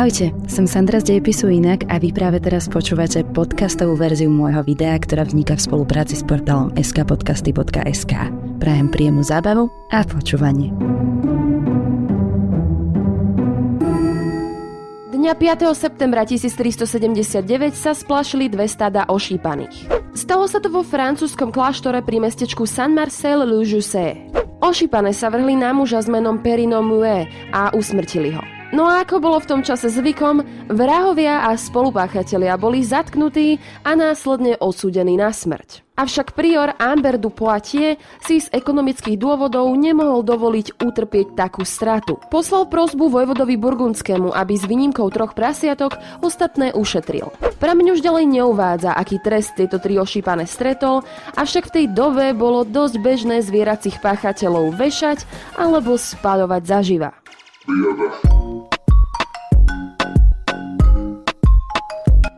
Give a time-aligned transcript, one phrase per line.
[0.00, 4.96] Ahojte, som Sandra z Dejepisu Inak a vy práve teraz počúvate podcastovú verziu môjho videa,
[4.96, 8.32] ktorá vzniká v spolupráci s portálom skpodcasty.sk.
[8.56, 10.72] Prajem príjemnú zábavu a počúvanie.
[15.12, 15.68] Dňa 5.
[15.76, 17.44] septembra 1379
[17.76, 19.84] sa splašili dve stada ošípaných.
[20.16, 24.32] Stalo sa to vo francúzskom kláštore pri mestečku San Marcel le Jusset.
[24.64, 28.59] Ošípané sa vrhli na muža s menom Perino Mue a usmrtili ho.
[28.70, 34.54] No a ako bolo v tom čase zvykom, vrahovia a spolupáchatelia boli zatknutí a následne
[34.62, 35.82] odsúdení na smrť.
[35.98, 42.16] Avšak prior Amber du Poitiers si z ekonomických dôvodov nemohol dovoliť utrpieť takú stratu.
[42.30, 47.28] Poslal prosbu vojvodovi Burgundskému, aby s výnimkou troch prasiatok ostatné ušetril.
[47.58, 51.02] Prameň už ďalej neuvádza, aký trest tieto tri ošípané stretol,
[51.34, 55.26] avšak v tej dobe bolo dosť bežné zvieracích páchateľov vešať
[55.58, 57.10] alebo spaľovať zaživa.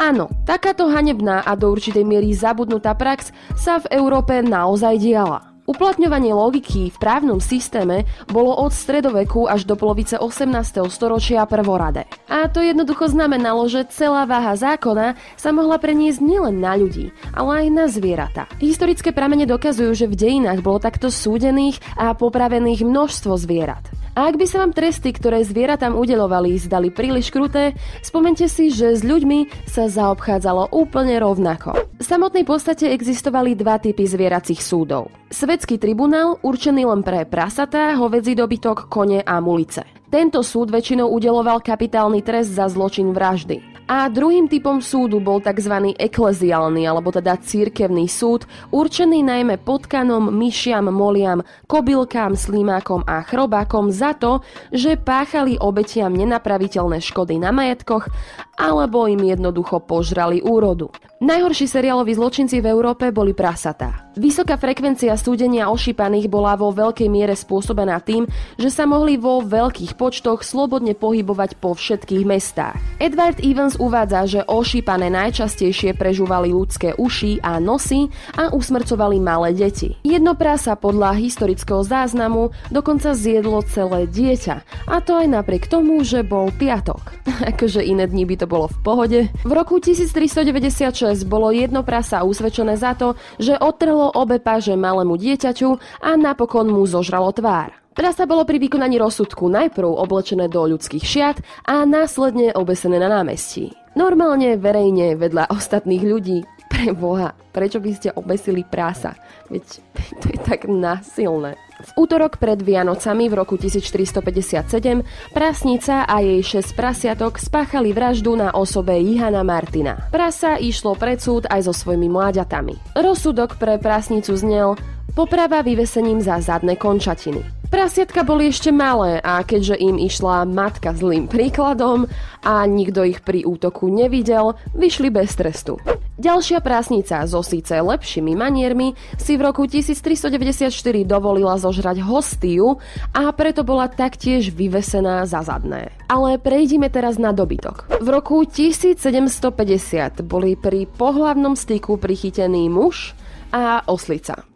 [0.00, 5.52] Áno, takáto hanebná a do určitej miery zabudnutá prax sa v Európe naozaj diala.
[5.68, 10.88] Uplatňovanie logiky v právnom systéme bolo od stredoveku až do polovice 18.
[10.88, 12.08] storočia prvoradé.
[12.32, 17.62] A to jednoducho znamenalo, že celá váha zákona sa mohla preniesť nielen na ľudí, ale
[17.62, 18.48] aj na zvieratá.
[18.56, 23.99] Historické pramene dokazujú, že v dejinách bolo takto súdených a popravených množstvo zvierat.
[24.18, 28.98] A ak by sa vám tresty, ktoré zvieratám udelovali, zdali príliš kruté, spomente si, že
[28.98, 31.78] s ľuďmi sa zaobchádzalo úplne rovnako.
[32.00, 35.14] V samotnej podstate existovali dva typy zvieracích súdov.
[35.30, 39.86] Svetský tribunál, určený len pre prasatá, hovedzí dobytok, kone a mulice.
[40.10, 43.69] Tento súd väčšinou udeloval kapitálny trest za zločin vraždy.
[43.90, 45.98] A druhým typom súdu bol tzv.
[45.98, 54.14] ekleziálny, alebo teda církevný súd, určený najmä potkanom, myšiam, moliam, kobylkám, slimákom a chrobákom za
[54.14, 58.06] to, že páchali obetiam nenapraviteľné škody na majetkoch
[58.54, 60.94] alebo im jednoducho požrali úrodu.
[61.20, 64.08] Najhorší seriáloví zločinci v Európe boli prasatá.
[64.16, 68.24] Vysoká frekvencia súdenia ošípaných bola vo veľkej miere spôsobená tým,
[68.56, 72.76] že sa mohli vo veľkých počtoch slobodne pohybovať po všetkých mestách.
[73.00, 79.96] Edward Evans uvádza, že ošípané najčastejšie prežúvali ľudské uši a nosy a usmrcovali malé deti.
[80.04, 86.20] Jedno prasa podľa historického záznamu dokonca zjedlo celé dieťa, a to aj napriek tomu, že
[86.20, 87.00] bol piatok.
[87.50, 89.20] akože iné dni by to bolo v pohode.
[89.32, 95.68] V roku 1396 bolo jedno prasa usvedčené za to, že odtrhlo obe páže malému dieťaťu
[96.04, 97.79] a napokon mu zožralo tvár.
[98.00, 101.36] Prasa bolo pri vykonaní rozsudku najprv oblečené do ľudských šiat
[101.68, 103.76] a následne obesené na námestí.
[103.92, 106.40] Normálne, verejne, vedľa ostatných ľudí.
[106.72, 109.20] Pre Boha, prečo by ste obesili prása?
[109.52, 109.84] Veď
[110.24, 111.60] to je tak násilné.
[111.80, 118.52] V útorok pred Vianocami v roku 1457 prasnica a jej 6 prasiatok spáchali vraždu na
[118.52, 119.96] osobe Jihana Martina.
[120.12, 122.96] Prasa išlo pred súd aj so svojimi mláďatami.
[122.96, 124.76] Rozsudok pre prasnicu znel
[125.16, 127.42] poprava vyvesením za zadné končatiny.
[127.70, 132.10] Prasiatka boli ešte malé a keďže im išla matka zlým príkladom
[132.42, 135.78] a nikto ich pri útoku nevidel, vyšli bez trestu.
[136.20, 140.68] Ďalšia prásnica so síce lepšími maniermi si v roku 1394
[141.08, 142.76] dovolila zožrať hostiu
[143.16, 145.88] a preto bola taktiež vyvesená za zadné.
[146.12, 148.04] Ale prejdime teraz na dobytok.
[148.04, 153.16] V roku 1750 boli pri pohlavnom styku prichytený muž
[153.48, 154.49] a oslica.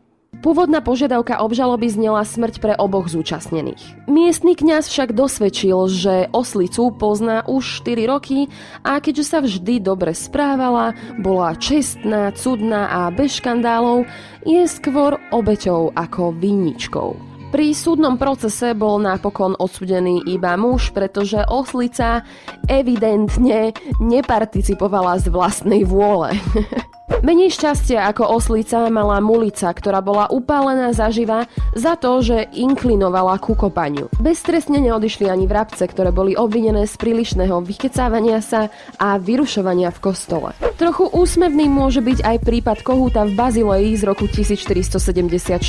[0.45, 4.05] Pôvodná požiadavka obžaloby znela smrť pre oboch zúčastnených.
[4.05, 8.53] Miestny kňaz však dosvedčil, že oslicu pozná už 4 roky
[8.85, 14.05] a keďže sa vždy dobre správala, bola čestná, cudná a bez škandálov,
[14.45, 17.17] je skôr obeťou ako vinničkou.
[17.49, 22.21] Pri súdnom procese bol napokon odsudený iba muž, pretože oslica
[22.69, 26.37] evidentne neparticipovala z vlastnej vôle.
[27.25, 33.53] Menej šťastia ako oslica mala mulica, ktorá bola upálená zaživa za to, že inklinovala ku
[33.53, 34.09] kopaniu.
[34.21, 40.57] Beztrestne neodišli ani vrabce, ktoré boli obvinené z prílišného vykecávania sa a vyrušovania v kostole.
[40.81, 45.61] Trochu úsmevný môže byť aj prípad kohúta v Bazileji z roku 1474.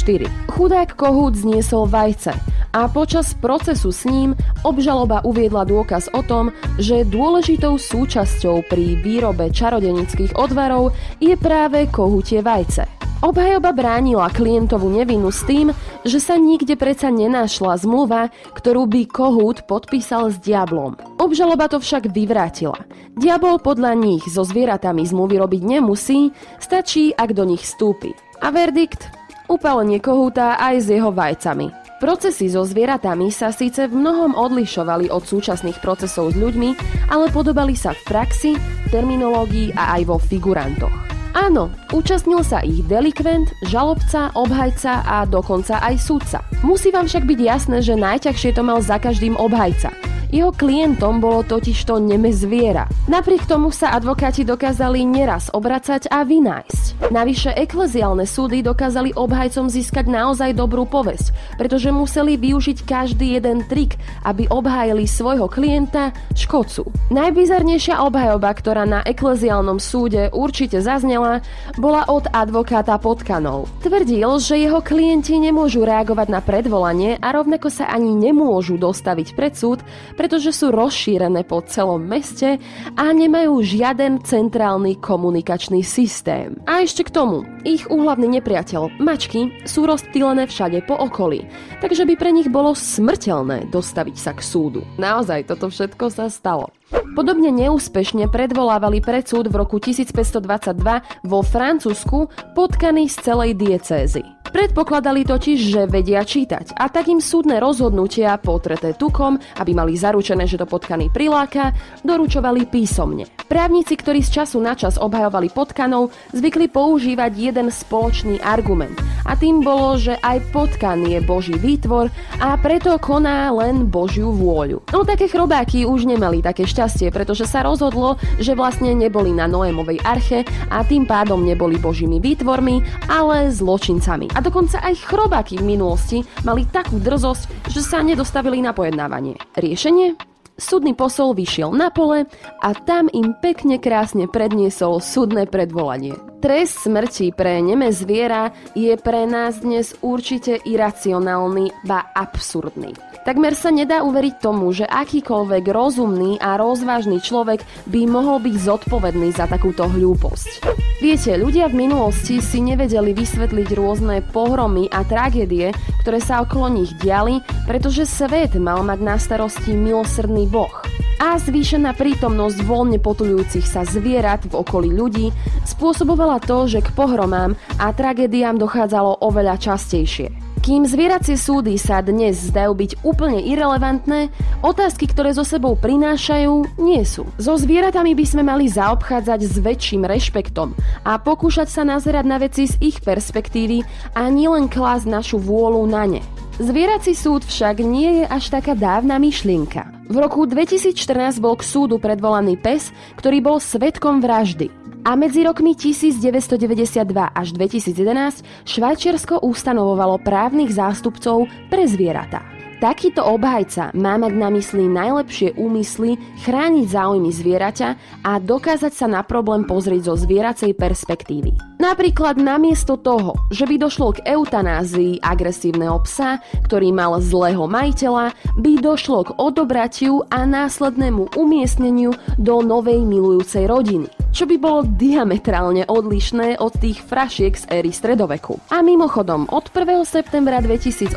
[0.52, 2.36] Chudák kohút zniesol vajce
[2.76, 4.36] a počas procesu s ním
[4.68, 10.92] obžaloba uviedla dôkaz o tom, že dôležitou súčasťou pri výrobe čarodenických odvarov
[11.24, 12.84] je práve kohutie vajce.
[13.24, 15.72] Obhajoba bránila klientovú nevinu s tým,
[16.04, 18.28] že sa nikde predsa nenášla zmluva,
[18.60, 21.00] ktorú by Kohút podpísal s diablom.
[21.16, 22.76] Obžaloba to však vyvrátila.
[23.16, 28.12] Diabol podľa nich so zvieratami zmluvy robiť nemusí, stačí, ak do nich vstúpi.
[28.44, 29.08] A verdikt?
[29.48, 31.85] Upálenie Kohúta aj s jeho vajcami.
[31.96, 36.76] Procesy so zvieratami sa síce v mnohom odlišovali od súčasných procesov s ľuďmi,
[37.08, 38.52] ale podobali sa v praxi,
[38.92, 40.92] terminológii a aj vo figurantoch.
[41.36, 46.40] Áno, účastnil sa ich delikvent, žalobca, obhajca a dokonca aj sudca.
[46.68, 49.92] Musí vám však byť jasné, že najťažšie to mal za každým obhajca–
[50.36, 52.92] jeho klientom bolo totiž to neme zviera.
[53.08, 57.08] Napriek tomu sa advokáti dokázali neraz obracať a vynájsť.
[57.08, 63.96] Navyše ekleziálne súdy dokázali obhajcom získať naozaj dobrú povesť, pretože museli využiť každý jeden trik,
[64.28, 66.84] aby obhájili svojho klienta, škodcu.
[67.16, 71.40] Najbizarnejšia obhajoba, ktorá na ekleziálnom súde určite zaznela,
[71.80, 73.72] bola od advokáta Potkanov.
[73.80, 79.54] Tvrdil, že jeho klienti nemôžu reagovať na predvolanie a rovnako sa ani nemôžu dostaviť pred
[79.56, 79.80] súd,
[80.26, 82.58] pretože sú rozšírené po celom meste
[82.98, 86.58] a nemajú žiaden centrálny komunikačný systém.
[86.66, 91.46] A ešte k tomu, ich úhlavný nepriateľ, mačky, sú rozptýlené všade po okolí,
[91.78, 94.82] takže by pre nich bolo smrteľné dostaviť sa k súdu.
[94.98, 96.74] Naozaj, toto všetko sa stalo.
[97.14, 104.35] Podobne neúspešne predvolávali pred súd v roku 1522 vo Francúzsku potkaní z celej diecézy.
[104.56, 110.48] Predpokladali totiž, že vedia čítať a tak im súdne rozhodnutia potreté tukom, aby mali zaručené,
[110.48, 111.76] že to potkaný priláka,
[112.08, 113.35] doručovali písomne.
[113.56, 119.64] Právnici, ktorí z času na čas obhajovali potkanov, zvykli používať jeden spoločný argument a tým
[119.64, 122.12] bolo, že aj potkan je boží výtvor
[122.44, 124.84] a preto koná len božiu vôľu.
[124.92, 130.04] No také chrobáky už nemali také šťastie, pretože sa rozhodlo, že vlastne neboli na Noémovej
[130.04, 134.36] arche a tým pádom neboli božími výtvormi, ale zločincami.
[134.36, 139.40] A dokonca aj chrobáky v minulosti mali takú drzosť, že sa nedostavili na pojednávanie.
[139.56, 140.35] Riešenie?
[140.56, 142.32] Súdny posol vyšiel na pole
[142.64, 146.16] a tam im pekne krásne predniesol súdne predvolanie.
[146.40, 152.96] Trest smrti pre neme zviera je pre nás dnes určite iracionálny, ba absurdný.
[153.28, 157.60] Takmer sa nedá uveriť tomu, že akýkoľvek rozumný a rozvážny človek
[157.92, 160.64] by mohol byť zodpovedný za takúto hlúposť.
[161.04, 165.76] Viete, ľudia v minulosti si nevedeli vysvetliť rôzne pohromy a tragédie,
[166.06, 170.70] ktoré sa okolo nich diali, pretože svet mal mať na starosti milosrdný boh
[171.18, 175.34] a zvýšená prítomnosť voľne potulujúcich sa zvierat v okolí ľudí
[175.66, 180.45] spôsobovala to, že k pohromám a tragédiám dochádzalo oveľa častejšie.
[180.66, 184.34] Kým zvieracie súdy sa dnes zdajú byť úplne irrelevantné,
[184.66, 187.30] otázky, ktoré so sebou prinášajú, nie sú.
[187.38, 190.74] So zvieratami by sme mali zaobchádzať s väčším rešpektom
[191.06, 193.86] a pokúšať sa nazerať na veci z ich perspektívy
[194.18, 196.26] a nielen klásť našu vôľu na ne.
[196.58, 199.95] Zvierací súd však nie je až taká dávna myšlienka.
[200.06, 204.70] V roku 2014 bol k súdu predvolaný pes, ktorý bol svetkom vraždy.
[205.02, 212.55] A medzi rokmi 1992 až 2011 Švajčiarsko ustanovovalo právnych zástupcov pre zvieratá.
[212.76, 217.90] Takýto obhajca má mať na mysli najlepšie úmysly chrániť záujmy zvieraťa
[218.28, 221.56] a dokázať sa na problém pozrieť zo zvieracej perspektívy.
[221.80, 228.72] Napríklad namiesto toho, že by došlo k eutanázii agresívneho psa, ktorý mal zlého majiteľa, by
[228.84, 236.60] došlo k odobratiu a následnému umiestneniu do novej milujúcej rodiny čo by bolo diametrálne odlišné
[236.60, 238.60] od tých frašiek z éry stredoveku.
[238.68, 240.04] A mimochodom, od 1.
[240.04, 241.16] septembra 2018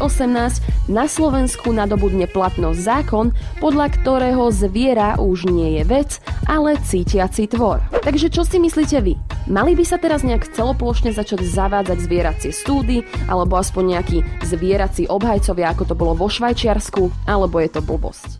[0.87, 6.11] na Slovensku nadobudne platnosť zákon, podľa ktorého zviera už nie je vec,
[6.47, 7.83] ale cítiaci tvor.
[8.07, 9.19] Takže čo si myslíte vy?
[9.51, 15.75] Mali by sa teraz nejak celoplošne začať zavádzať zvieracie súdy, alebo aspoň nejakí zvierací obhajcovia,
[15.75, 18.39] ako to bolo vo Švajčiarsku, alebo je to blbosť?